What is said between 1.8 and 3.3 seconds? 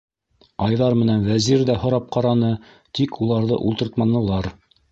һорап ҡараны, тик